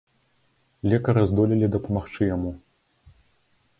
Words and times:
Лекары 0.93 1.23
здолелі 1.31 1.69
дапамагчы 1.75 2.21
яму. 2.35 2.51